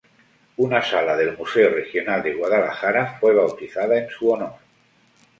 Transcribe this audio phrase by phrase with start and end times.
[0.67, 4.53] Una sala del Museo Regional de Guadalajara fue bautizada en su honor.